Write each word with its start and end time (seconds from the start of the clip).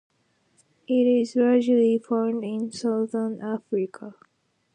It 0.87 1.03
is 1.05 1.35
largely 1.35 1.99
found 1.99 2.43
in 2.43 2.71
southern 2.71 3.39
Africa. 3.39 4.15